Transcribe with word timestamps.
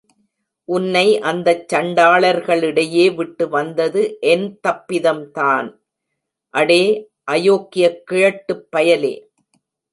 உன்னை 0.69 1.03
அந்தச் 1.21 1.65
சண்டாளர்களிடையே 1.71 3.05
விட்டு 3.15 3.45
வந்தது 3.49 4.01
என் 4.31 4.47
தப்பிதம்தான்........ 4.63 5.69
அடே 6.53 6.83
அயோக்கியக் 7.27 8.03
கிழட்டுப் 8.09 8.67
பயலே! 8.71 9.15